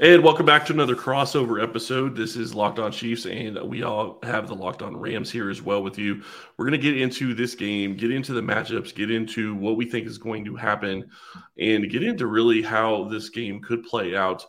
[0.00, 2.14] And welcome back to another crossover episode.
[2.14, 5.60] This is Locked On Chiefs, and we all have the Locked On Rams here as
[5.60, 6.22] well with you.
[6.56, 9.86] We're going to get into this game, get into the matchups, get into what we
[9.86, 11.10] think is going to happen,
[11.58, 14.46] and get into really how this game could play out.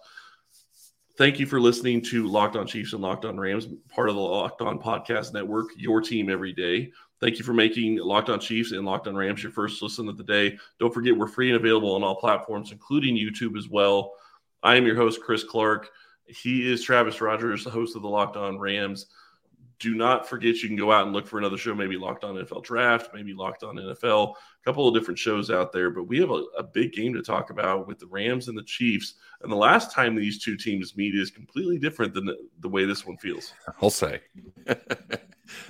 [1.18, 4.22] Thank you for listening to Locked On Chiefs and Locked On Rams, part of the
[4.22, 6.92] Locked On Podcast Network, your team every day.
[7.20, 10.16] Thank you for making Locked On Chiefs and Locked On Rams your first listen of
[10.16, 10.60] the day.
[10.80, 14.14] Don't forget, we're free and available on all platforms, including YouTube as well.
[14.62, 15.90] I am your host, Chris Clark.
[16.28, 19.08] He is Travis Rogers, the host of the Locked On Rams.
[19.80, 22.36] Do not forget you can go out and look for another show, maybe Locked On
[22.36, 25.90] NFL Draft, maybe Locked On NFL, a couple of different shows out there.
[25.90, 28.64] But we have a, a big game to talk about with the Rams and the
[28.64, 29.14] Chiefs.
[29.42, 32.84] And the last time these two teams meet is completely different than the, the way
[32.84, 33.54] this one feels.
[33.82, 34.20] I'll say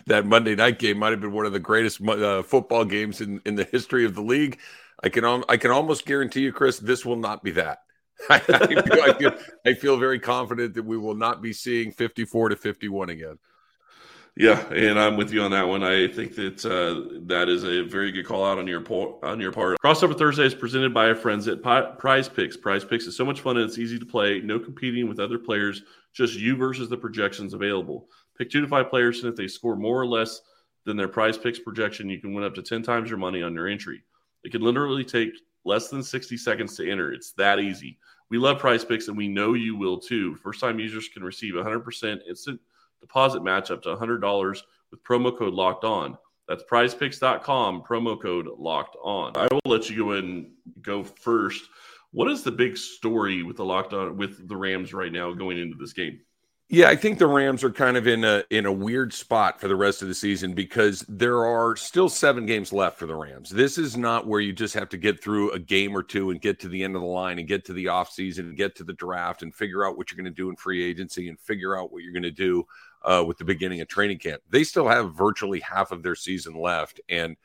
[0.08, 3.42] that Monday night game might have been one of the greatest uh, football games in,
[3.46, 4.58] in the history of the league.
[5.04, 7.84] I can I can almost guarantee you, Chris, this will not be that.
[8.30, 9.32] I, feel, I, feel,
[9.66, 13.38] I feel very confident that we will not be seeing 54 to 51 again.
[14.36, 15.84] Yeah, and I'm with you on that one.
[15.84, 19.40] I think that uh, that is a very good call out on your po- on
[19.40, 19.78] your part.
[19.84, 22.56] Crossover Thursday is presented by our friends at Prize Picks.
[22.56, 24.40] Prize Picks is so much fun and it's easy to play.
[24.40, 28.08] No competing with other players, just you versus the projections available.
[28.38, 30.40] Pick two to five players, and if they score more or less
[30.86, 33.54] than their Prize Picks projection, you can win up to ten times your money on
[33.54, 34.04] your entry.
[34.46, 35.32] It can literally take
[35.66, 37.12] less than 60 seconds to enter.
[37.12, 37.98] It's that easy.
[38.30, 40.36] We love prize picks and we know you will too.
[40.36, 42.60] First time users can receive 100% instant
[43.02, 46.18] deposit match up to $100 with promo code locked on.
[46.48, 49.34] That's prizepicks.com, promo code locked on.
[49.36, 51.70] I will let you go and go first.
[52.12, 55.60] What is the big story with the locked on with the Rams right now going
[55.60, 56.20] into this game?
[56.72, 59.68] Yeah, I think the Rams are kind of in a in a weird spot for
[59.68, 63.50] the rest of the season because there are still 7 games left for the Rams.
[63.50, 66.40] This is not where you just have to get through a game or two and
[66.40, 68.84] get to the end of the line and get to the offseason and get to
[68.84, 71.76] the draft and figure out what you're going to do in free agency and figure
[71.76, 72.64] out what you're going to do
[73.04, 74.44] uh, with the beginning of training camp.
[74.52, 77.36] They still have virtually half of their season left and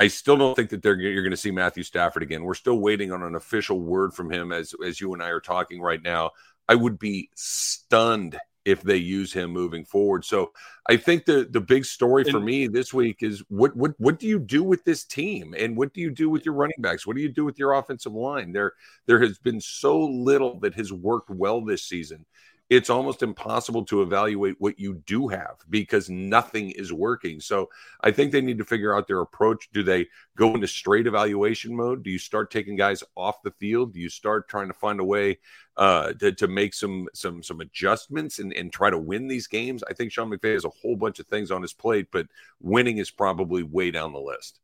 [0.00, 2.42] I still don't think that they're you're going to see Matthew Stafford again.
[2.42, 5.40] We're still waiting on an official word from him as as you and I are
[5.40, 6.30] talking right now.
[6.66, 10.24] I would be stunned if they use him moving forward.
[10.24, 10.52] So
[10.88, 14.26] I think the the big story for me this week is what what what do
[14.26, 17.06] you do with this team and what do you do with your running backs?
[17.06, 18.52] What do you do with your offensive line?
[18.52, 18.72] There
[19.06, 22.24] there has been so little that has worked well this season
[22.72, 27.38] it's almost impossible to evaluate what you do have because nothing is working.
[27.38, 27.68] So
[28.00, 29.68] I think they need to figure out their approach.
[29.74, 32.02] Do they go into straight evaluation mode?
[32.02, 33.92] Do you start taking guys off the field?
[33.92, 35.38] Do you start trying to find a way
[35.76, 39.84] uh, to, to make some some some adjustments and, and try to win these games?
[39.86, 42.26] I think Sean McVay has a whole bunch of things on his plate, but
[42.58, 44.60] winning is probably way down the list.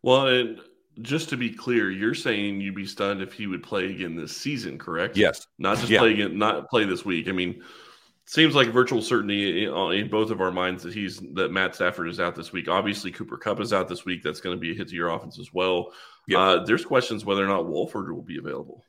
[0.00, 0.60] Well, and
[1.00, 4.36] just to be clear, you're saying you'd be stunned if he would play again this
[4.36, 5.16] season, correct?
[5.16, 5.46] Yes.
[5.58, 6.00] Not just yeah.
[6.00, 7.28] play again, not play this week.
[7.28, 7.62] I mean,
[8.26, 12.08] seems like virtual certainty in, in, both of our minds that he's that Matt Stafford
[12.08, 12.68] is out this week.
[12.68, 14.22] Obviously, Cooper Kupp is out this week.
[14.22, 15.92] That's going to be a hit to your offense as well.
[16.28, 16.38] Yep.
[16.38, 18.84] Uh, there's questions whether or not Wolford will be available.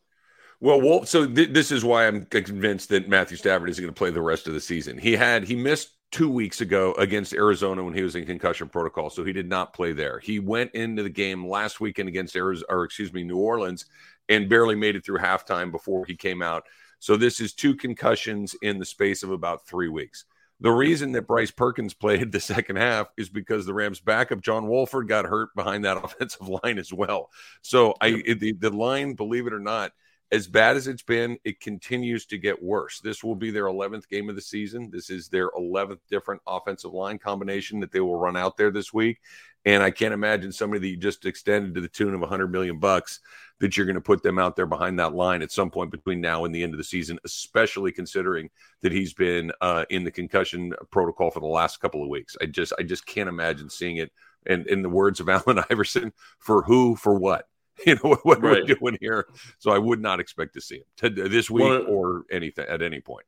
[0.60, 1.08] Well, Wolf.
[1.08, 4.22] So th- this is why I'm convinced that Matthew Stafford isn't going to play the
[4.22, 4.98] rest of the season.
[4.98, 9.10] He had he missed two weeks ago against Arizona when he was in concussion protocol,
[9.10, 10.20] so he did not play there.
[10.20, 13.86] He went into the game last weekend against Arizona, or excuse me, New Orleans,
[14.30, 16.66] and barely made it through halftime before he came out.
[17.00, 20.26] So this is two concussions in the space of about three weeks.
[20.62, 24.68] The reason that Bryce Perkins played the second half is because the Rams' backup John
[24.68, 27.32] Wolford got hurt behind that offensive line as well.
[27.64, 29.94] So I the, the line, believe it or not,
[30.34, 33.00] as bad as it's been, it continues to get worse.
[33.00, 34.90] This will be their 11th game of the season.
[34.92, 38.92] This is their 11th different offensive line combination that they will run out there this
[38.92, 39.20] week.
[39.66, 42.80] And I can't imagine somebody that you just extended to the tune of 100 million
[42.80, 43.20] bucks
[43.60, 46.20] that you're going to put them out there behind that line at some point between
[46.20, 48.50] now and the end of the season, especially considering
[48.82, 52.36] that he's been uh, in the concussion protocol for the last couple of weeks.
[52.42, 54.12] I just, I just can't imagine seeing it.
[54.48, 57.48] And in the words of Allen Iverson, for who, for what?
[57.86, 58.64] you know what, right.
[58.68, 59.28] we're doing here.
[59.60, 63.02] So I would not expect to see him this week well, or anything at any
[63.02, 63.26] point.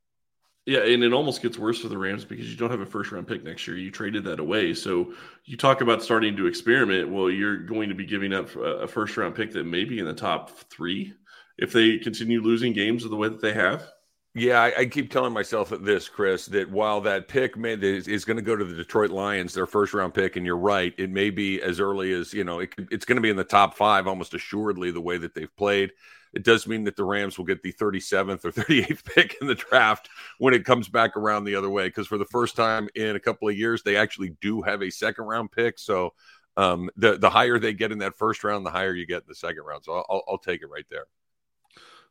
[0.66, 3.12] Yeah, and it almost gets worse for the Rams because you don't have a first
[3.12, 3.76] round pick next year.
[3.76, 4.74] You traded that away.
[4.74, 5.12] So
[5.44, 7.08] you talk about starting to experiment.
[7.08, 10.06] Well, you're going to be giving up a first round pick that may be in
[10.06, 11.14] the top three
[11.56, 13.88] if they continue losing games the way that they have.
[14.38, 18.26] Yeah, I, I, keep telling myself this, Chris, that while that pick may, is, is
[18.26, 21.08] going to go to the Detroit Lions, their first round pick, and you're right, it
[21.08, 23.74] may be as early as you know, it, it's going to be in the top
[23.74, 25.90] five almost assuredly the way that they've played.
[26.34, 29.54] It does mean that the Rams will get the 37th or 38th pick in the
[29.54, 33.16] draft when it comes back around the other way, because for the first time in
[33.16, 35.78] a couple of years, they actually do have a second round pick.
[35.78, 36.12] So
[36.58, 39.28] um, the the higher they get in that first round, the higher you get in
[39.28, 39.84] the second round.
[39.84, 41.06] So I'll, I'll take it right there.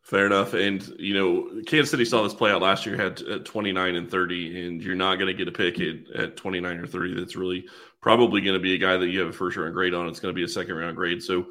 [0.06, 0.54] Fair enough.
[0.54, 4.10] And, you know, Kansas City saw this play out last year, had uh, 29 and
[4.10, 7.36] 30, and you're not going to get a pick at, at 29 or 30 that's
[7.36, 7.66] really
[8.02, 10.08] probably going to be a guy that you have a first round grade on.
[10.08, 11.24] It's going to be a second round grade.
[11.24, 11.48] So,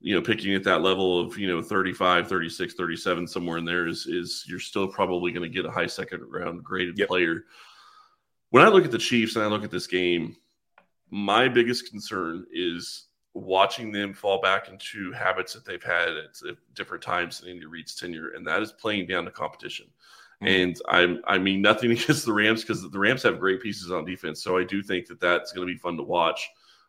[0.00, 3.88] you know, picking at that level of, you know, 35, 36, 37, somewhere in there
[3.88, 7.08] is, is you're still probably going to get a high second round graded yep.
[7.08, 7.44] player.
[8.50, 10.36] When I look at the Chiefs and I look at this game,
[11.10, 17.02] my biggest concern is watching them fall back into habits that they've had at, different
[17.02, 19.86] times in Andy Reid's tenure, and that is playing down the competition.
[20.42, 20.46] Mm-hmm.
[20.46, 24.04] And I, I mean nothing against the Rams because the Rams have great pieces on
[24.04, 26.48] defense, so I do think that that's going to be fun to watch.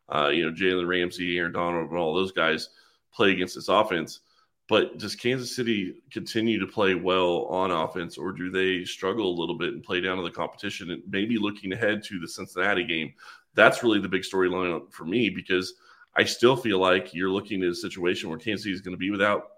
[0.09, 2.69] Uh, you know, Jalen Ramsey, Aaron Donald, and all those guys
[3.13, 4.21] play against this offense.
[4.69, 9.39] But does Kansas City continue to play well on offense, or do they struggle a
[9.39, 10.91] little bit and play down to the competition?
[10.91, 13.13] And maybe looking ahead to the Cincinnati game,
[13.53, 15.73] that's really the big storyline for me because–
[16.17, 18.99] I still feel like you're looking at a situation where Kansas City is going to
[18.99, 19.51] be without,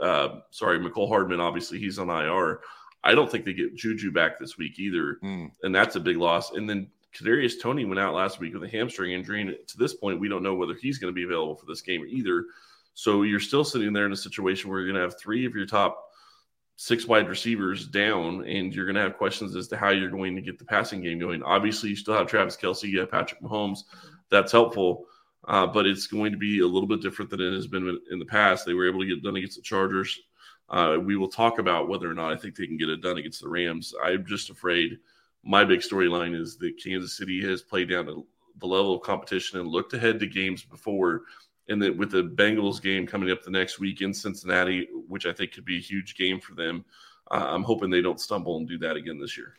[0.00, 1.38] uh, sorry, Mecole Hardman.
[1.38, 2.60] Obviously, he's on IR.
[3.04, 5.50] I don't think they get Juju back this week either, mm.
[5.62, 6.52] and that's a big loss.
[6.52, 9.92] And then Kadarius Toney went out last week with a hamstring injury, and to this
[9.92, 12.46] point, we don't know whether he's going to be available for this game either.
[12.94, 15.54] So you're still sitting there in a situation where you're going to have three of
[15.54, 16.10] your top
[16.76, 20.36] six wide receivers down, and you're going to have questions as to how you're going
[20.36, 21.42] to get the passing game going.
[21.42, 23.80] Obviously, you still have Travis Kelce, you have Patrick Mahomes.
[24.30, 25.06] That's helpful
[25.48, 28.18] uh, but it's going to be a little bit different than it has been in
[28.18, 28.64] the past.
[28.64, 30.20] They were able to get done against the Chargers.
[30.68, 33.18] Uh, we will talk about whether or not I think they can get it done
[33.18, 33.94] against the Rams.
[34.02, 34.98] I'm just afraid.
[35.44, 38.26] My big storyline is that Kansas City has played down to
[38.58, 41.22] the level of competition and looked ahead to games before.
[41.68, 45.32] And that with the Bengals game coming up the next week in Cincinnati, which I
[45.32, 46.84] think could be a huge game for them,
[47.30, 49.54] uh, I'm hoping they don't stumble and do that again this year.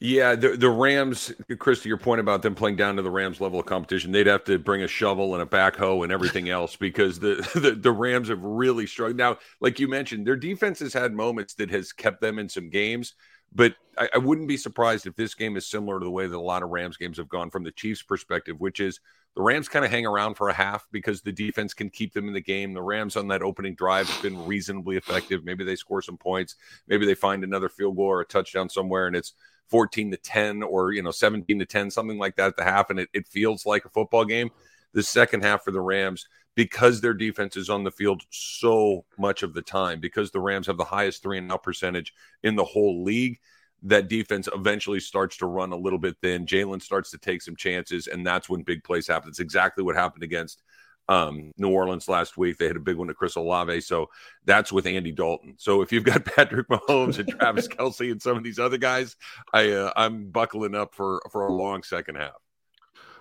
[0.00, 3.40] Yeah, the the Rams, Chris, to your point about them playing down to the Rams
[3.40, 6.76] level of competition, they'd have to bring a shovel and a backhoe and everything else
[6.76, 9.16] because the, the, the Rams have really struggled.
[9.16, 12.70] Now, like you mentioned, their defense has had moments that has kept them in some
[12.70, 13.14] games,
[13.52, 16.36] but I, I wouldn't be surprised if this game is similar to the way that
[16.36, 19.00] a lot of Rams games have gone from the Chiefs' perspective, which is
[19.34, 22.28] the Rams kind of hang around for a half because the defense can keep them
[22.28, 22.72] in the game.
[22.72, 25.44] The Rams on that opening drive have been reasonably effective.
[25.44, 26.54] Maybe they score some points,
[26.86, 29.32] maybe they find another field goal or a touchdown somewhere, and it's
[29.68, 32.90] 14 to 10 or you know 17 to 10 something like that at the half
[32.90, 34.50] and it, it feels like a football game.
[34.94, 39.44] The second half for the rams because their defense is on the field so much
[39.44, 42.12] of the time because the rams have the highest three and out percentage
[42.42, 43.38] in the whole league
[43.82, 46.46] that defense eventually starts to run a little bit thin.
[46.46, 49.28] Jalen starts to take some chances and that's when big plays happen.
[49.28, 50.62] It's exactly what happened against
[51.08, 52.58] um, New Orleans last week.
[52.58, 53.80] They had a big one to Chris Olave.
[53.82, 54.10] So
[54.44, 55.54] that's with Andy Dalton.
[55.58, 59.16] So if you've got Patrick Mahomes and Travis Kelce and some of these other guys,
[59.52, 62.34] I uh, I'm buckling up for for a long second half.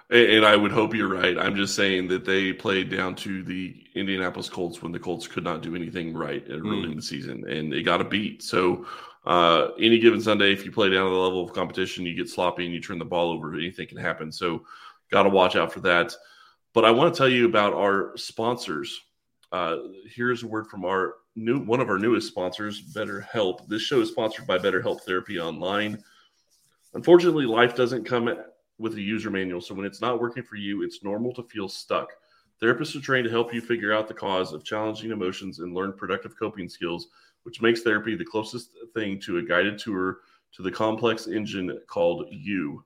[0.10, 1.38] And I would hope you're right.
[1.38, 5.44] I'm just saying that they played down to the Indianapolis Colts when the Colts could
[5.44, 6.92] not do anything right early mm.
[6.92, 8.42] in the season, and they got a beat.
[8.42, 8.86] So
[9.26, 12.30] uh, any given Sunday, if you play down to the level of competition, you get
[12.30, 13.54] sloppy and you turn the ball over.
[13.56, 14.32] Anything can happen.
[14.32, 14.66] So
[15.12, 16.16] got to watch out for that.
[16.78, 19.02] But I want to tell you about our sponsors.
[19.52, 19.78] Uh,
[20.14, 23.68] here's a word from our new one of our newest sponsors, BetterHelp.
[23.68, 25.98] This show is sponsored by BetterHelp Therapy Online.
[26.94, 28.32] Unfortunately, life doesn't come
[28.78, 31.68] with a user manual, so when it's not working for you, it's normal to feel
[31.68, 32.12] stuck.
[32.62, 35.94] Therapists are trained to help you figure out the cause of challenging emotions and learn
[35.94, 37.08] productive coping skills,
[37.42, 40.20] which makes therapy the closest thing to a guided tour
[40.52, 42.84] to the complex engine called you.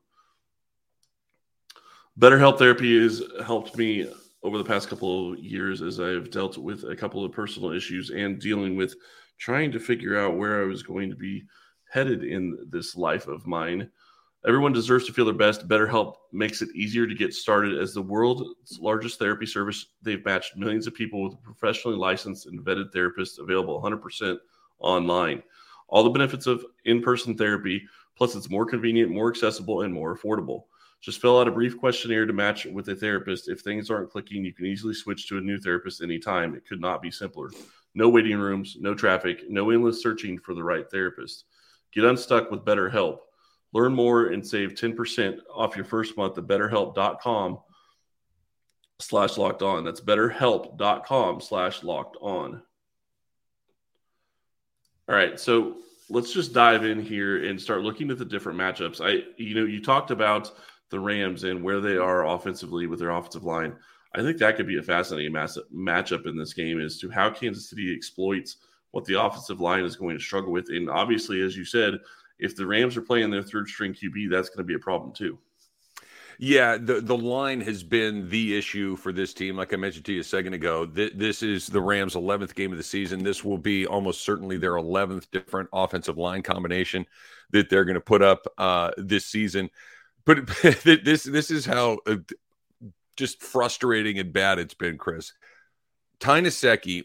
[2.20, 4.12] BetterHelp Therapy has helped me
[4.44, 8.10] over the past couple of years as I've dealt with a couple of personal issues
[8.10, 8.96] and dealing with
[9.38, 11.44] trying to figure out where I was going to be
[11.89, 13.89] headed in this life of mine.
[14.46, 15.70] Everyone deserves to feel their best.
[15.70, 19.86] BetterHelp makes it easier to get started as the world's largest therapy service.
[20.01, 24.38] They've matched millions of people with professionally licensed and vetted therapists available 100%
[24.80, 25.44] online.
[25.88, 27.84] All the benefits of in person therapy,
[28.18, 30.63] plus, it's more convenient, more accessible, and more affordable.
[31.01, 33.50] Just fill out a brief questionnaire to match with a therapist.
[33.50, 36.53] If things aren't clicking, you can easily switch to a new therapist anytime.
[36.53, 37.50] It could not be simpler.
[37.96, 41.46] No waiting rooms, no traffic, no endless searching for the right therapist.
[41.91, 43.17] Get unstuck with BetterHelp.
[43.74, 47.60] Learn more and save 10% off your first month at betterhelp.com
[49.00, 49.84] slash locked on.
[49.84, 52.62] That's betterhelp.com slash locked on.
[55.10, 55.39] All right.
[55.39, 55.77] So
[56.10, 59.01] let's just dive in here and start looking at the different matchups.
[59.03, 60.51] I, you know, you talked about
[60.91, 63.75] the Rams and where they are offensively with their offensive line.
[64.13, 67.29] I think that could be a fascinating mass- matchup in this game as to how
[67.29, 68.57] Kansas City exploits
[68.91, 70.69] what the offensive line is going to struggle with.
[70.69, 71.95] And obviously, as you said,
[72.38, 75.13] if the Rams are playing their third string QB, that's going to be a problem
[75.13, 75.39] too.
[76.43, 79.55] Yeah, the the line has been the issue for this team.
[79.55, 82.71] Like I mentioned to you a second ago, th- this is the Rams' 11th game
[82.71, 83.24] of the season.
[83.24, 87.05] This will be almost certainly their 11th different offensive line combination
[87.51, 89.69] that they're going to put up uh, this season.
[90.25, 90.48] But
[90.84, 92.18] this this is how uh,
[93.18, 95.34] just frustrating and bad it's been, Chris.
[96.20, 96.44] Ty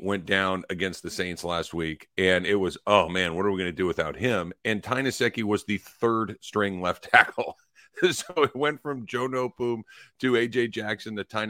[0.01, 3.59] went down against the Saints last week, and it was, oh man, what are we
[3.59, 4.53] going to do without him?
[4.65, 5.11] And Ty
[5.43, 7.57] was the third string left tackle.
[8.11, 9.83] so it went from Joe Noteboom
[10.21, 11.45] to AJ Jackson to Ty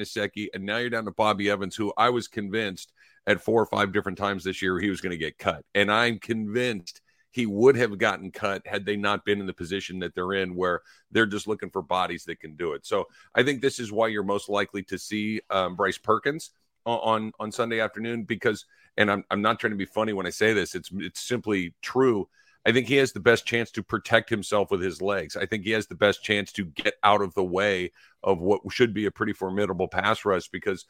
[0.55, 2.93] and now you're down to Bobby Evans, who I was convinced
[3.27, 5.65] at four or five different times this year he was going to get cut.
[5.75, 7.01] And I'm convinced
[7.37, 10.55] he would have gotten cut had they not been in the position that they're in
[10.55, 12.87] where they're just looking for bodies that can do it.
[12.87, 16.53] So I think this is why you're most likely to see um, Bryce Perkins
[16.87, 18.65] on on Sunday afternoon because
[18.97, 21.75] and I'm I'm not trying to be funny when I say this it's it's simply
[21.83, 22.27] true
[22.65, 25.37] I think he has the best chance to protect himself with his legs.
[25.37, 27.93] I think he has the best chance to get out of the way
[28.25, 30.87] of what should be a pretty formidable pass rush because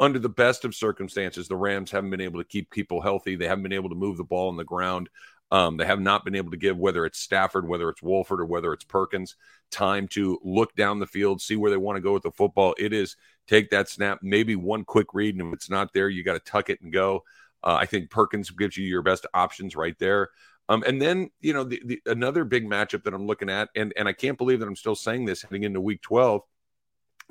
[0.00, 3.36] under the best of circumstances, the Rams haven't been able to keep people healthy.
[3.36, 5.10] They haven't been able to move the ball on the ground.
[5.52, 8.46] Um, they have not been able to give whether it's Stafford, whether it's Wolford, or
[8.46, 9.34] whether it's Perkins
[9.70, 12.74] time to look down the field, see where they want to go with the football.
[12.78, 13.16] It is
[13.48, 16.40] take that snap, maybe one quick read, and if it's not there, you got to
[16.40, 17.24] tuck it and go.
[17.62, 20.30] Uh, I think Perkins gives you your best options right there.
[20.68, 23.92] Um, and then you know the, the, another big matchup that I'm looking at, and
[23.96, 26.42] and I can't believe that I'm still saying this heading into Week 12,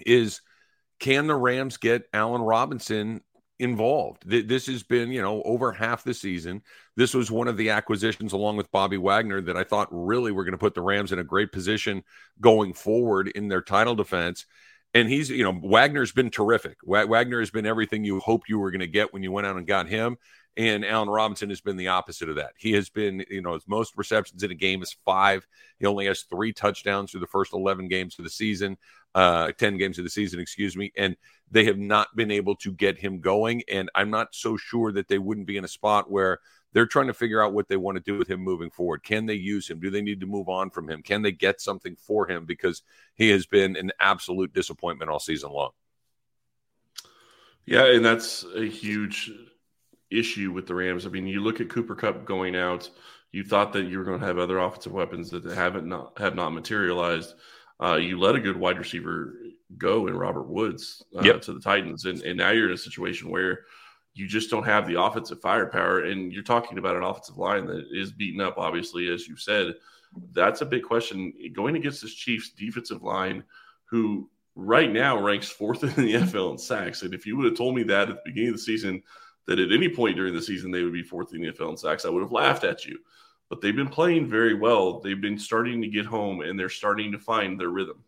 [0.06, 0.42] is
[1.00, 3.22] can the Rams get Allen Robinson
[3.60, 4.24] involved?
[4.26, 6.62] This has been you know over half the season.
[6.96, 10.44] This was one of the acquisitions along with Bobby Wagner that I thought really were
[10.44, 12.04] going to put the Rams in a great position
[12.42, 14.46] going forward in their title defense.
[14.94, 16.78] And he's, you know, Wagner's been terrific.
[16.84, 19.56] Wagner has been everything you hoped you were going to get when you went out
[19.56, 20.18] and got him.
[20.58, 22.52] And Allen Robinson has been the opposite of that.
[22.58, 25.48] He has been, you know, his most receptions in a game is five.
[25.80, 28.78] He only has three touchdowns through the first 11 games of the season,
[29.16, 30.92] uh, 10 games of the season, excuse me.
[30.98, 31.16] And
[31.50, 33.64] they have not been able to get him going.
[33.70, 36.40] And I'm not so sure that they wouldn't be in a spot where
[36.74, 39.04] they're trying to figure out what they want to do with him moving forward.
[39.04, 39.80] Can they use him?
[39.80, 41.02] Do they need to move on from him?
[41.02, 42.46] Can they get something for him?
[42.46, 42.84] Because
[43.16, 45.72] he has been an absolute disappointment all season long.
[47.66, 49.32] Yeah, and that's a huge
[50.12, 51.06] issue with the Rams.
[51.06, 52.90] I mean, you look at Cooper Kupp going out.
[53.32, 56.36] You thought that you were going to have other offensive weapons that haven't not have
[56.36, 57.36] not materialized.
[57.82, 59.36] Uh, you let a good wide receiver
[59.78, 61.42] go in Robert Woods uh, yep.
[61.42, 63.62] to the Titans, and, and now you're in a situation where
[64.14, 66.04] you just don't have the offensive firepower.
[66.04, 69.76] And you're talking about an offensive line that is beaten up, obviously, as you said.
[70.34, 73.44] That's a big question going against this Chiefs defensive line,
[73.86, 77.04] who right now ranks fourth in the NFL in sacks.
[77.04, 79.04] And if you would have told me that at the beginning of the season,
[79.50, 81.78] that at any point during the season they would be fourth in the NFL in
[81.78, 83.00] sacks, I would have laughed at you.
[83.50, 85.00] But they've been playing very well.
[85.00, 88.04] They've been starting to get home and they're starting to find their rhythm.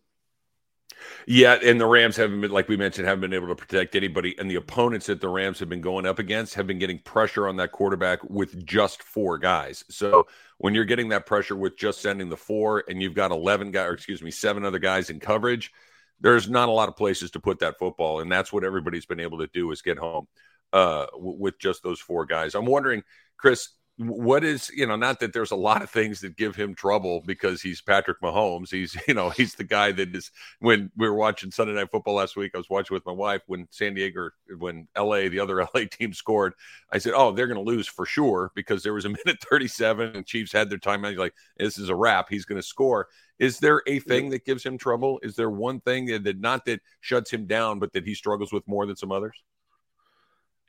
[1.26, 4.36] Yeah, and the Rams haven't been, like we mentioned, haven't been able to protect anybody.
[4.38, 7.48] And the opponents that the Rams have been going up against have been getting pressure
[7.48, 9.84] on that quarterback with just four guys.
[9.90, 13.72] So when you're getting that pressure with just sending the four and you've got 11
[13.72, 15.72] guys, or excuse me, seven other guys in coverage,
[16.20, 18.20] there's not a lot of places to put that football.
[18.20, 20.28] And that's what everybody's been able to do is get home
[20.72, 22.54] uh, w- with just those four guys.
[22.54, 23.02] I'm wondering,
[23.36, 26.74] Chris, what is you know not that there's a lot of things that give him
[26.74, 28.70] trouble because he's Patrick Mahomes.
[28.70, 32.14] He's you know he's the guy that is when we were watching Sunday Night Football
[32.14, 32.52] last week.
[32.54, 35.28] I was watching with my wife when San Diego when L.A.
[35.28, 35.86] the other L.A.
[35.86, 36.54] team scored.
[36.90, 40.16] I said, oh, they're going to lose for sure because there was a minute 37
[40.16, 41.04] and Chiefs had their time.
[41.04, 42.28] He's like, this is a wrap.
[42.28, 43.08] He's going to score.
[43.38, 45.18] Is there a thing that gives him trouble?
[45.22, 48.52] Is there one thing that, that not that shuts him down, but that he struggles
[48.52, 49.36] with more than some others?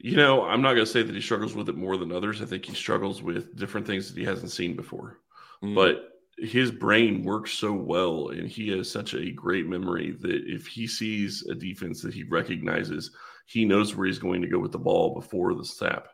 [0.04, 2.42] You know, I'm not going to say that he struggles with it more than others.
[2.42, 5.20] I think he struggles with different things that he hasn't seen before.
[5.64, 5.76] Mm.
[5.76, 10.68] But his brain works so well and he has such a great memory that if
[10.68, 13.12] he sees a defense that he recognizes,
[13.46, 16.10] he knows where he's going to go with the ball before the snap.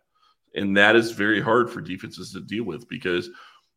[0.54, 3.32] And that is very hard for defenses to deal with because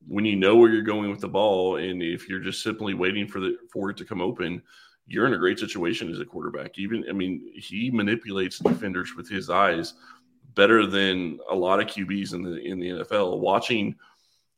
[0.06, 3.26] when you know where you're going with the ball and if you're just simply waiting
[3.26, 4.62] for the for it to come open,
[5.06, 6.78] you're in a great situation as a quarterback.
[6.78, 9.94] Even, I mean, he manipulates defenders with his eyes
[10.54, 13.38] better than a lot of QBs in the in the NFL.
[13.38, 13.96] Watching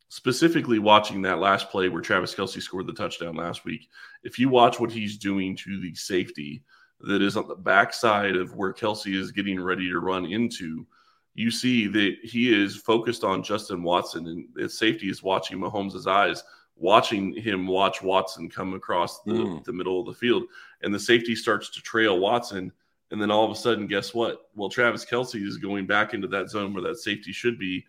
[0.08, 3.88] specifically watching that last play where Travis Kelce scored the touchdown last week,
[4.22, 6.62] if you watch what he's doing to the safety
[7.00, 10.86] that is on the backside of where Kelce is getting ready to run into,
[11.34, 16.06] you see that he is focused on Justin Watson and his safety is watching Mahomes'
[16.06, 16.44] eyes
[16.76, 19.64] watching him watch Watson come across the, mm.
[19.64, 20.44] the middle of the field,
[20.82, 22.72] and the safety starts to trail Watson.
[23.10, 24.48] And then all of a sudden, guess what?
[24.56, 27.86] Well, Travis Kelce is going back into that zone where that safety should be.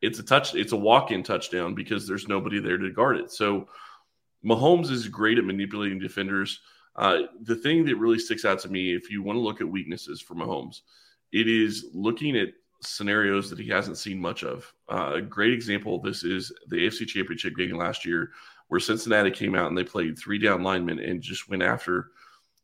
[0.00, 3.30] It's a touch, it's a walk-in touchdown because there's nobody there to guard it.
[3.30, 3.68] So
[4.42, 6.60] Mahomes is great at manipulating defenders.
[6.96, 9.68] Uh, the thing that really sticks out to me, if you want to look at
[9.68, 10.80] weaknesses for Mahomes,
[11.32, 12.48] it is looking at
[12.82, 14.72] scenarios that he hasn't seen much of.
[14.90, 18.30] Uh, a great example of this is the AFC Championship game last year,
[18.68, 22.10] where Cincinnati came out and they played three down linemen and just went after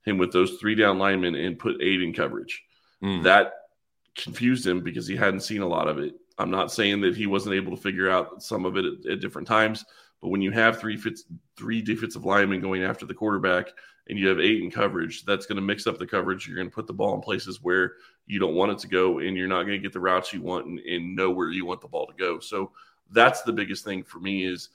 [0.04, 2.64] him with those three down linemen and put eight in coverage.
[3.02, 3.22] Mm.
[3.24, 3.52] That
[4.16, 6.14] confused him because he hadn't seen a lot of it.
[6.38, 9.20] I'm not saying that he wasn't able to figure out some of it at, at
[9.20, 9.84] different times,
[10.20, 11.24] but when you have three fits,
[11.56, 13.68] three defensive linemen going after the quarterback
[14.08, 16.46] and you have eight in coverage, that's going to mix up the coverage.
[16.46, 17.94] You're going to put the ball in places where
[18.26, 20.42] you don't want it to go, and you're not going to get the routes you
[20.42, 22.38] want and, and know where you want the ball to go.
[22.40, 22.72] So
[23.10, 24.70] that's the biggest thing for me is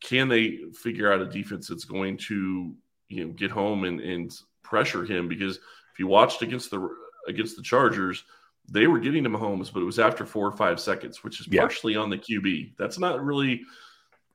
[0.00, 2.74] can they figure out a defense that's going to
[3.08, 5.28] you know get home and, and pressure him?
[5.28, 6.88] Because if you watched against the
[7.28, 8.24] against the Chargers,
[8.68, 11.48] they were getting to Mahomes, but it was after four or five seconds, which is
[11.48, 11.60] yeah.
[11.60, 12.72] partially on the QB.
[12.78, 13.62] That's not really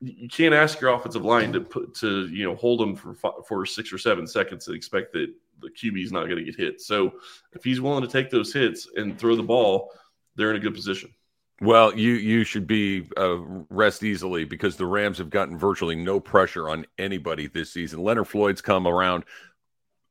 [0.00, 3.14] you can't ask your offensive line to put to you know hold them for
[3.46, 6.56] for six or seven seconds and expect that the QB is not going to get
[6.56, 6.80] hit.
[6.80, 7.14] So
[7.52, 9.92] if he's willing to take those hits and throw the ball,
[10.36, 11.12] they're in a good position.
[11.60, 13.38] Well, you you should be uh,
[13.70, 18.02] rest easily because the Rams have gotten virtually no pressure on anybody this season.
[18.02, 19.24] Leonard Floyd's come around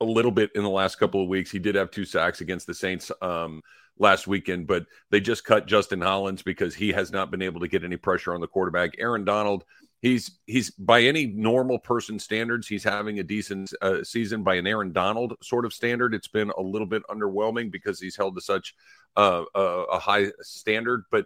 [0.01, 1.49] a little bit in the last couple of weeks.
[1.49, 3.63] He did have two sacks against the Saints um,
[3.99, 7.67] last weekend, but they just cut Justin Hollins because he has not been able to
[7.67, 8.91] get any pressure on the quarterback.
[8.99, 9.63] Aaron Donald,
[10.01, 14.43] he's he's by any normal person standards, he's having a decent uh, season.
[14.43, 18.15] By an Aaron Donald sort of standard, it's been a little bit underwhelming because he's
[18.15, 18.75] held to such
[19.15, 21.25] uh, a, a high standard, but.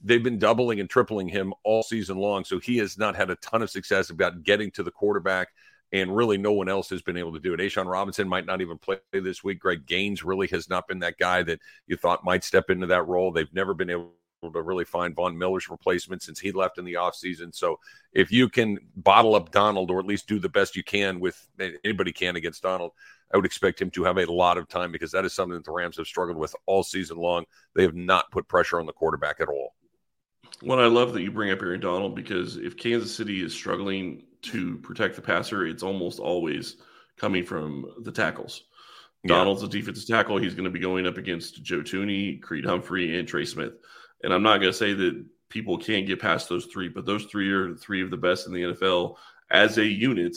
[0.00, 3.34] They've been doubling and tripling him all season long, so he has not had a
[3.34, 5.48] ton of success about getting to the quarterback
[5.92, 7.60] and really no one else has been able to do it.
[7.60, 9.60] A'Shawn Robinson might not even play this week.
[9.60, 13.06] Greg Gaines really has not been that guy that you thought might step into that
[13.06, 13.32] role.
[13.32, 16.94] They've never been able to really find Von Miller's replacement since he left in the
[16.94, 17.54] offseason.
[17.54, 17.80] So
[18.12, 21.48] if you can bottle up Donald or at least do the best you can with
[21.84, 22.92] anybody can against Donald,
[23.32, 25.64] I would expect him to have a lot of time because that is something that
[25.64, 27.44] the Rams have struggled with all season long.
[27.74, 29.74] They have not put pressure on the quarterback at all.
[30.62, 34.24] Well, I love that you bring up Aaron Donald because if Kansas City is struggling
[34.42, 36.76] to protect the passer, it's almost always
[37.16, 38.64] coming from the tackles.
[39.24, 39.36] Yeah.
[39.36, 40.38] Donald's a defensive tackle.
[40.38, 43.72] He's going to be going up against Joe Thuney, Creed Humphrey, and Trey Smith.
[44.22, 47.24] And I'm not going to say that people can't get past those three, but those
[47.24, 49.16] three are three of the best in the NFL
[49.50, 50.36] as a unit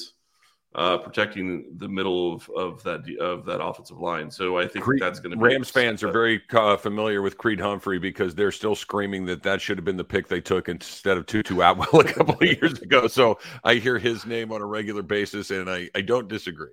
[0.74, 4.32] uh, protecting the middle of, of that of that offensive line.
[4.32, 7.38] So I think Creed, that's going to be Rams fans are very uh, familiar with
[7.38, 10.70] Creed Humphrey because they're still screaming that that should have been the pick they took
[10.70, 13.08] instead of Tutu Atwell a couple of years ago.
[13.08, 16.72] So I hear his name on a regular basis, and I, I don't disagree.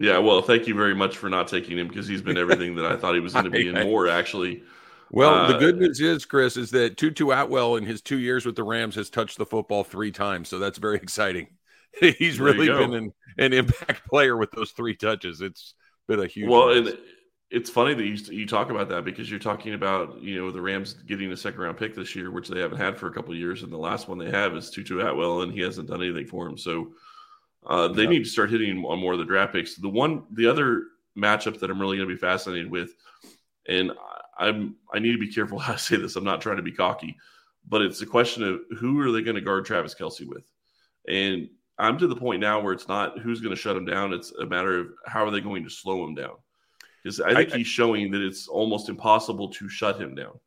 [0.00, 2.86] Yeah, well, thank you very much for not taking him because he's been everything that
[2.86, 4.06] I thought he was going to be and more.
[4.06, 4.62] Actually,
[5.10, 8.46] well, uh, the good news is, Chris, is that Tutu Atwell in his two years
[8.46, 11.48] with the Rams has touched the football three times, so that's very exciting.
[12.18, 15.40] he's really been an, an impact player with those three touches.
[15.40, 15.74] It's
[16.06, 16.48] been a huge.
[16.48, 16.96] Well, and
[17.50, 20.60] it's funny that you, you talk about that because you're talking about you know the
[20.60, 23.32] Rams getting a second round pick this year, which they haven't had for a couple
[23.32, 26.02] of years, and the last one they have is Tutu Atwell, and he hasn't done
[26.02, 26.58] anything for him.
[26.58, 26.92] So
[27.66, 28.10] uh, they yeah.
[28.10, 29.76] need to start hitting on more of the draft picks.
[29.76, 30.84] The one, the other
[31.16, 32.94] matchup that I'm really going to be fascinated with,
[33.66, 33.92] and
[34.38, 36.16] I'm I need to be careful how I say this.
[36.16, 37.16] I'm not trying to be cocky,
[37.66, 40.44] but it's a question of who are they going to guard Travis Kelce with,
[41.08, 41.48] and
[41.78, 44.12] I'm to the point now where it's not who's going to shut him down.
[44.12, 46.36] It's a matter of how are they going to slow him down.
[47.02, 50.40] Because I think I, he's showing that it's almost impossible to shut him down.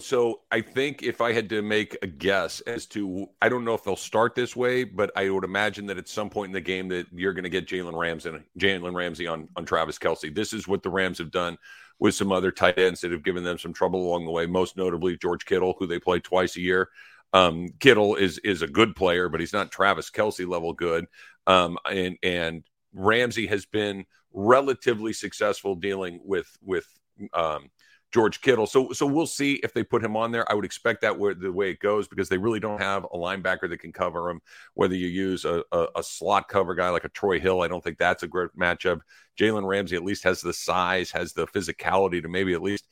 [0.00, 3.74] So I think if I had to make a guess as to, I don't know
[3.74, 6.62] if they'll start this way, but I would imagine that at some point in the
[6.62, 10.34] game that you're going to get Jalen Ramsey, Jalen Ramsey on on Travis Kelce.
[10.34, 11.58] This is what the Rams have done
[11.98, 14.46] with some other tight ends that have given them some trouble along the way.
[14.46, 16.88] Most notably George Kittle, who they play twice a year.
[17.36, 21.06] Um, Kittle is is a good player, but he's not Travis Kelce level good.
[21.46, 26.86] Um, and and Ramsey has been relatively successful dealing with with
[27.34, 27.70] um,
[28.10, 28.66] George Kittle.
[28.66, 30.50] So so we'll see if they put him on there.
[30.50, 33.18] I would expect that where the way it goes because they really don't have a
[33.18, 34.40] linebacker that can cover him.
[34.72, 37.84] Whether you use a, a, a slot cover guy like a Troy Hill, I don't
[37.84, 39.00] think that's a great matchup.
[39.38, 42.86] Jalen Ramsey at least has the size, has the physicality to maybe at least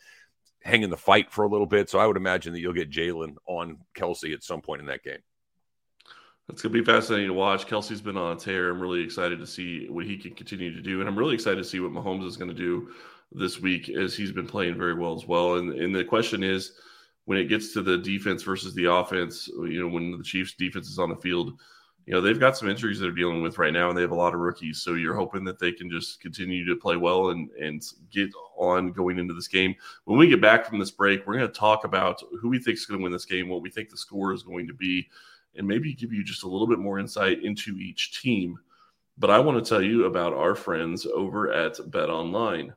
[0.65, 1.91] hang in the fight for a little bit.
[1.91, 5.05] So I would imagine that you'll get Jalen on Kelce at some point in that
[5.05, 5.19] game.
[6.49, 7.67] That's going to be fascinating to watch.
[7.67, 8.71] Kelce's been on a tear.
[8.71, 11.01] I'm really excited to see what he can continue to do.
[11.01, 12.91] And I'm really excited to see what Mahomes is going to do
[13.33, 15.57] this week as he's been playing very well as well.
[15.57, 16.73] And, and the question is
[17.25, 20.89] when it gets to the defense versus the offense, you know, when the Chiefs defense
[20.89, 21.59] is on the field,
[22.07, 24.17] you know they've got some injuries they're dealing with right now, and they have a
[24.17, 24.83] lot of rookies.
[24.83, 28.93] So you're hoping that they can just continue to play well and and get on
[28.93, 29.75] going into this game.
[30.05, 32.77] When we get back from this break, we're going to talk about who we think
[32.77, 35.09] is going to win this game, what we think the score is going to be,
[35.57, 38.59] and maybe give you just a little bit more insight into each team.
[39.17, 42.75] But I want to tell you about our friends over at Bet Online.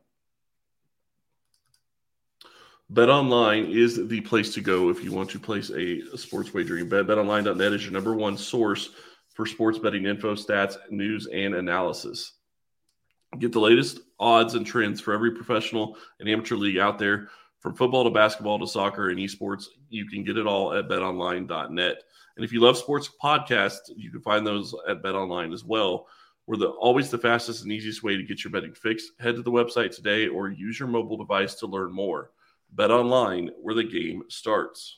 [2.90, 6.88] Bet Online is the place to go if you want to place a, sports wagering
[6.88, 7.08] bet.
[7.08, 8.92] BetOnline.net is your number one source
[9.38, 12.34] for sports betting info, stats, news, and analysis.
[13.38, 17.76] Get the latest odds and trends for every professional and amateur league out there, from
[17.76, 19.66] football to basketball to soccer and esports.
[19.90, 22.04] You can get it all at betonline.net.
[22.36, 26.08] And if you love sports podcasts, you can find those at BetOnline as well.
[26.48, 29.12] We're the always the fastest and easiest way to get your betting fix.
[29.20, 32.32] Head to the website today or use your mobile device to learn more.
[32.72, 34.98] Bet online where the game starts.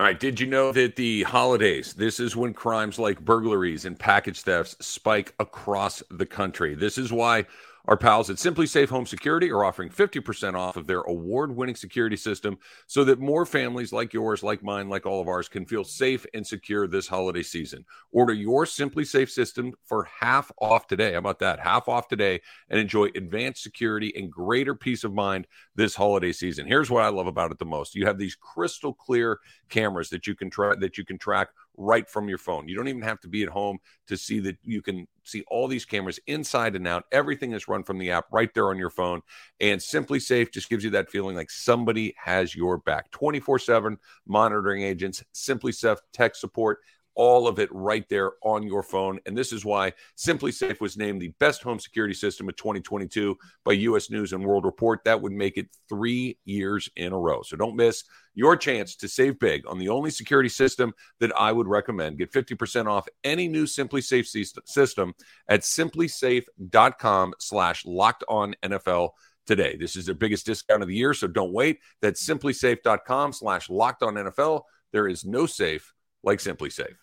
[0.00, 0.18] All right.
[0.18, 4.74] Did you know that the holidays, this is when crimes like burglaries and package thefts
[4.80, 6.74] spike across the country?
[6.74, 7.44] This is why
[7.86, 12.16] our pals at SimpliSafe Home Security are offering 50% off of their award winning security
[12.16, 15.84] system so that more families like yours, like mine, like all of ours can feel
[15.84, 17.84] safe and secure this holiday season.
[18.12, 21.12] Order your SimpliSafe system for half off today.
[21.12, 21.60] How about that?
[21.60, 26.66] Half off today and enjoy advanced security and greater peace of mind this holiday season.
[26.66, 27.94] Here's what I love about it the most.
[27.94, 29.38] You have these crystal clear
[29.68, 32.68] cameras that you can try that you can track right from your phone.
[32.68, 33.78] You don't even have to be at home
[34.08, 37.04] to see that you can see all these cameras inside and out.
[37.12, 39.20] Everything is run from the app right there on your phone.
[39.60, 43.10] And SimpliSafe just gives you that feeling like somebody has your back.
[43.12, 46.78] 24 7 monitoring agents, SimpliSafe tech support
[47.20, 49.20] all of it right there on your phone.
[49.26, 53.72] And this is why SimpliSafe was named the best home security system of 2022 by
[53.72, 55.04] US News and World Report.
[55.04, 57.42] That would make it three years in a row.
[57.42, 61.52] So don't miss your chance to save big on the only security system that I
[61.52, 62.16] would recommend.
[62.16, 65.12] Get 50% off any new SimpliSafe system
[65.46, 69.10] at simplisafe.com slash locked on NFL
[69.46, 69.76] today.
[69.78, 71.80] This is their biggest discount of the year, so don't wait.
[72.00, 74.62] That's simplisafe.com slash locked on NFL.
[74.94, 76.96] There is no safe like SimpliSafe.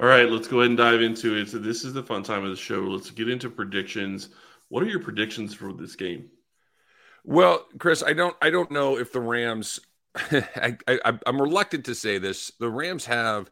[0.00, 1.50] All right, let's go ahead and dive into it.
[1.50, 2.80] So this is the fun time of the show.
[2.80, 4.30] Let's get into predictions.
[4.70, 6.30] What are your predictions for this game?
[7.22, 9.78] Well, Chris, I don't I don't know if the Rams
[10.14, 12.50] I, I I'm reluctant to say this.
[12.58, 13.50] The Rams have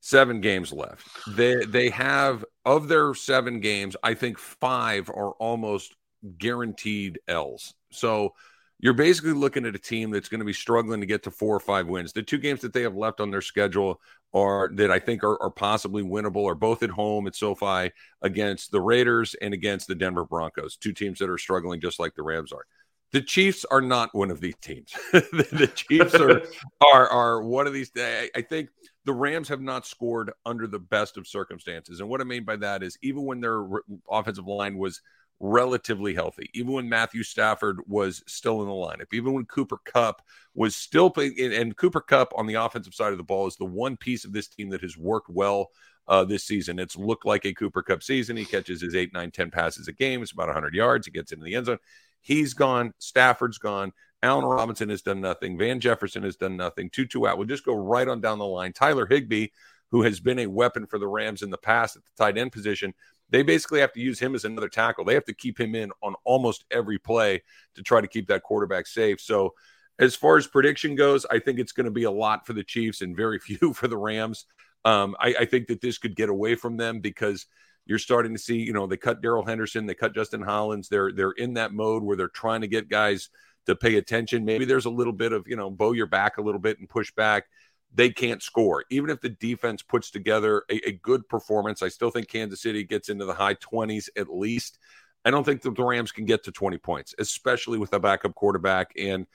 [0.00, 1.08] seven games left.
[1.26, 5.96] They they have of their seven games, I think five are almost
[6.36, 7.72] guaranteed L's.
[7.92, 8.34] So
[8.80, 11.54] you're basically looking at a team that's going to be struggling to get to four
[11.54, 12.12] or five wins.
[12.12, 14.00] The two games that they have left on their schedule
[14.32, 17.90] are that I think are, are possibly winnable are both at home at SoFi
[18.22, 22.14] against the Raiders and against the Denver Broncos, two teams that are struggling just like
[22.14, 22.66] the Rams are.
[23.10, 24.92] The Chiefs are not one of these teams.
[25.12, 26.42] the, the, Chiefs are,
[26.92, 27.90] are are one of these.
[27.96, 28.68] I, I think
[29.06, 32.56] the Rams have not scored under the best of circumstances, and what I mean by
[32.56, 33.64] that is even when their
[34.10, 35.00] offensive line was
[35.40, 40.22] relatively healthy, even when Matthew Stafford was still in the lineup, even when Cooper Kupp
[40.54, 41.34] was still playing.
[41.38, 44.32] And Cooper Kupp on the offensive side of the ball is the one piece of
[44.32, 45.68] this team that has worked well
[46.08, 46.78] uh, this season.
[46.78, 48.36] It's looked like a Cooper Kupp season.
[48.36, 50.22] He catches his eight, nine, 10 passes a game.
[50.22, 51.06] It's about 100 yards.
[51.06, 51.78] He gets into the end zone.
[52.20, 52.92] He's gone.
[52.98, 53.92] Stafford's gone.
[54.22, 55.56] Allen Robinson has done nothing.
[55.56, 56.90] Van Jefferson has done nothing.
[56.90, 57.38] Tutu out.
[57.38, 58.72] We'll just go right on down the line.
[58.72, 59.48] Tyler Higbee,
[59.90, 62.50] who has been a weapon for the Rams in the past at the tight end
[62.50, 62.94] position,
[63.30, 65.04] they basically have to use him as another tackle.
[65.04, 67.42] They have to keep him in on almost every play
[67.74, 69.20] to try to keep that quarterback safe.
[69.20, 69.54] So,
[70.00, 72.62] as far as prediction goes, I think it's going to be a lot for the
[72.62, 74.46] Chiefs and very few for the Rams.
[74.84, 77.46] Um, I, I, think that this could get away from them because
[77.84, 80.88] you're starting to see, you know, they cut Darrell Henderson, they cut Justin Hollins.
[80.88, 83.28] They're they're in that mode where they're trying to get guys
[83.66, 84.44] to pay attention.
[84.44, 86.88] Maybe there's a little bit of, you know, bow your back a little bit and
[86.88, 87.46] push back
[87.94, 88.84] they can't score.
[88.90, 92.84] Even if the defense puts together a, a, good performance, I still think Kansas City
[92.84, 94.78] gets into the high 20s at least.
[95.24, 98.92] I don't think the Rams can get to 20 points, especially with a backup quarterback
[98.96, 99.26] and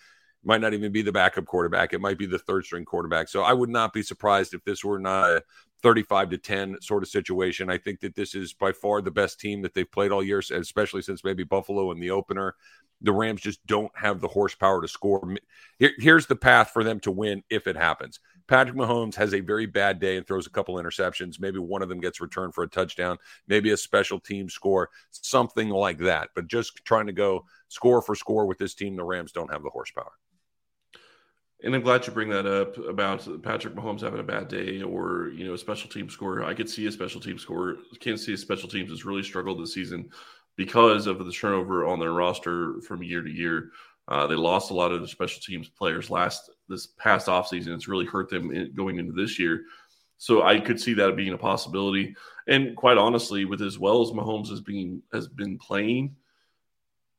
[0.43, 1.93] might not even be the backup quarterback.
[1.93, 3.29] It might be the third string quarterback.
[3.29, 5.43] So I would not be surprised if this were not a
[5.81, 7.69] 35 to 10 sort of situation.
[7.69, 10.39] I think that this is by far the best team that they've played all year,
[10.39, 12.55] especially since maybe Buffalo in the opener.
[13.01, 15.35] The Rams just don't have the horsepower to score.
[15.79, 18.19] Here, here's the path for them to win if it happens.
[18.47, 21.39] Patrick Mahomes has a very bad day and throws a couple interceptions.
[21.39, 25.69] Maybe one of them gets returned for a touchdown, maybe a special team score, something
[25.69, 26.29] like that.
[26.35, 29.63] But just trying to go score for score with this team, the Rams don't have
[29.63, 30.11] the horsepower.
[31.63, 35.29] And I'm glad you bring that up about Patrick Mahomes having a bad day or,
[35.29, 36.43] you know, a special team score.
[36.43, 37.77] I could see a special team score.
[38.01, 40.09] Kansas City special teams has really struggled this season
[40.57, 43.71] because of the turnover on their roster from year to year.
[44.07, 47.67] Uh, they lost a lot of the special teams players last this past offseason.
[47.67, 49.63] It's really hurt them in, going into this year.
[50.17, 52.15] So I could see that being a possibility.
[52.47, 56.15] And quite honestly, with as well as Mahomes has been has been playing,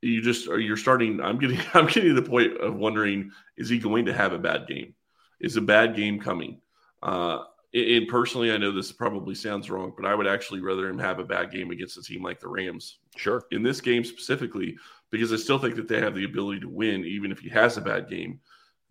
[0.02, 1.20] you just are you're starting.
[1.20, 4.38] I'm getting I'm getting to the point of wondering: is he going to have a
[4.38, 4.94] bad game?
[5.40, 6.60] Is a bad game coming?
[7.02, 7.40] Uh,
[7.74, 11.18] and personally, I know this probably sounds wrong, but I would actually rather him have
[11.18, 12.98] a bad game against a team like the Rams.
[13.16, 13.42] Sure.
[13.50, 14.76] In this game specifically,
[15.14, 17.76] because I still think that they have the ability to win, even if he has
[17.76, 18.40] a bad game,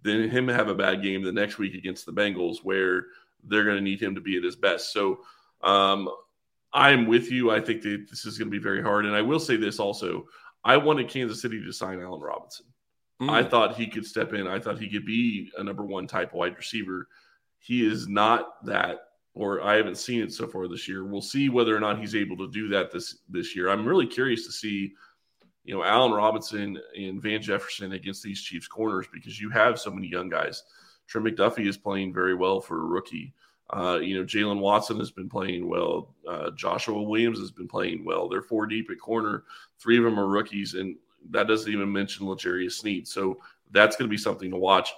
[0.04, 3.06] Then him have a bad game the next week against the Bengals, where
[3.44, 4.94] they're going to need him to be at his best.
[4.94, 5.20] So
[5.62, 6.10] um,
[6.74, 7.52] I'm with you.
[7.52, 9.06] I think that this is going to be very hard.
[9.06, 10.26] And I will say this also
[10.64, 12.66] I wanted Kansas City to sign Allen Robinson.
[13.22, 13.30] Mm.
[13.30, 16.34] I thought he could step in, I thought he could be a number one type
[16.34, 17.08] wide receiver.
[17.60, 19.00] He is not that,
[19.34, 21.06] or I haven't seen it so far this year.
[21.06, 23.70] We'll see whether or not he's able to do that this this year.
[23.70, 24.94] I'm really curious to see,
[25.63, 29.91] you know, Allen Robinson and Van Jefferson against these Chiefs corners because you have so
[29.91, 30.63] many young guys.
[31.08, 33.34] Trent McDuffie is playing very well for a rookie.
[33.69, 36.13] Uh, you know, Jaylen Watson has been playing well.
[36.28, 38.28] Uh, Joshua Williams has been playing well.
[38.28, 39.45] They're four deep at corner.
[39.80, 40.95] Three of them are rookies, and
[41.32, 43.08] that doesn't even mention L'Jarius Sneed.
[43.08, 43.39] So
[43.71, 44.93] that's going to be something to watch.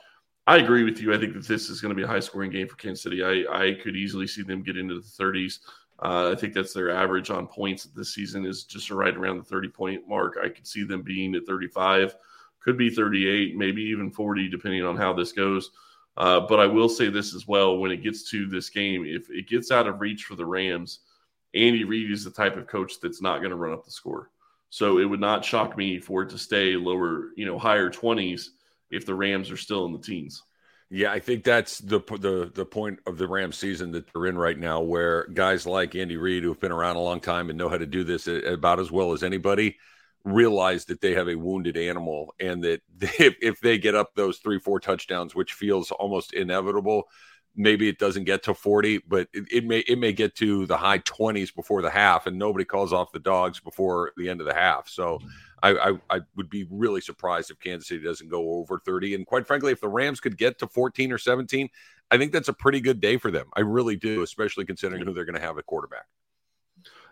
[0.47, 1.13] I agree with you.
[1.13, 3.23] I think that this is going to be a high scoring game for Kansas City.
[3.23, 5.60] I, I could easily see them get into the 30s.
[6.01, 9.43] Uh, I think that's their average on points this season is just right around the
[9.43, 10.38] 30 point mark.
[10.43, 12.15] I could see them being at 35,
[12.60, 15.71] could be 38, maybe even 40, depending on how this goes.
[16.17, 19.29] Uh, but I will say this as well when it gets to this game, if
[19.29, 20.99] it gets out of reach for the Rams,
[21.53, 24.31] Andy Reid is the type of coach that's not going to run up the score.
[24.69, 28.49] So it would not shock me for it to stay lower, you know, higher 20s
[28.91, 30.43] if the Rams are still in the teens.
[30.89, 34.38] Yeah, I think that's the the the point of the Rams season that they're in
[34.38, 37.69] right now, where guys like Andy Reid, who've been around a long time and know
[37.69, 39.78] how to do this about as well as anybody,
[40.24, 44.38] realize that they have a wounded animal, and that if, if they get up those
[44.38, 47.10] three four touchdowns, which feels almost inevitable,
[47.56, 50.78] maybe it doesn't get to 40 but it, it, may it may get to the
[50.78, 54.48] high 20s before the half and nobody calls off the dogs before the end of
[54.48, 54.89] the half.
[54.89, 55.19] So
[55.63, 59.26] I, I, I would be really surprised if kansas city doesn't go over 30 and
[59.26, 61.70] quite frankly if the rams could get to 14 or 17
[62.12, 63.48] i think that's a pretty good day for them.
[63.54, 66.06] I really do especially considering who they're going to have at quarterback.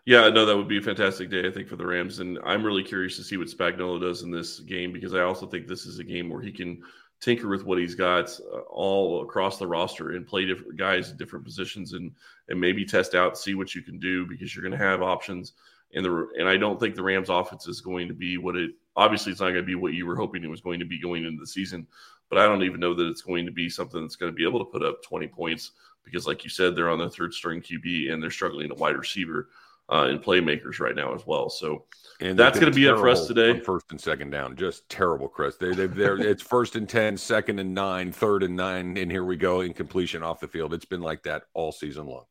[0.06, 2.20] Yeah, no, that would be a fantastic day, I think, for the Rams.
[2.20, 5.48] And I'm really curious to see what Spagnuolo does in this game because I also
[5.48, 6.82] think this is a game where he can
[7.22, 11.16] tinker with what he's got uh, all across the roster and play different guys in
[11.16, 12.12] different positions and
[12.50, 15.54] and maybe test out see what you can do because you're going to have options
[15.94, 18.72] and the and I don't think the Rams offense is going to be what it
[18.96, 21.00] obviously it's not going to be what you were hoping it was going to be
[21.00, 21.88] going into the season
[22.30, 24.48] but I don't even know that it's going to be something that's going to be
[24.48, 25.72] able to put up 20 points
[26.04, 28.98] because like you said they're on their third string QB and they're struggling at wide
[28.98, 29.50] receiver
[29.90, 31.50] uh, and playmakers right now as well.
[31.50, 31.86] So
[32.20, 33.60] and that's going to be it for us today.
[33.60, 35.58] First and second down, just terrible, Chris.
[35.58, 39.26] They they they're it's first and 10, second and nine, third and nine, and here
[39.26, 40.74] we go incompletion off the field.
[40.74, 42.26] It's been like that all season long.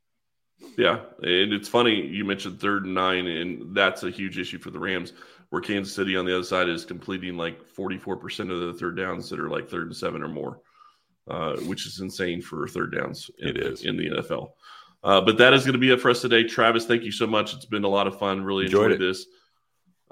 [0.77, 4.71] Yeah, and it's funny you mentioned third and nine, and that's a huge issue for
[4.71, 5.13] the Rams.
[5.51, 8.73] Where Kansas City on the other side is completing like forty four percent of the
[8.73, 10.61] third downs that are like third and seven or more,
[11.29, 13.31] uh, which is insane for third downs.
[13.39, 14.53] In, it is in the NFL.
[15.05, 16.45] Uh, but that is going to be it for us today.
[16.45, 17.55] Travis, thank you so much.
[17.55, 18.45] It's been a lot of fun.
[18.45, 19.27] Really enjoyed, enjoyed this.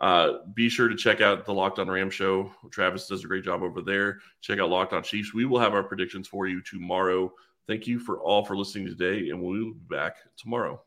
[0.01, 2.51] Uh, be sure to check out the Locked On Ram show.
[2.71, 4.21] Travis does a great job over there.
[4.41, 5.35] Check out Locked On Chiefs.
[5.35, 7.33] We will have our predictions for you tomorrow.
[7.67, 10.83] Thank you for all for listening today, and we'll be back tomorrow.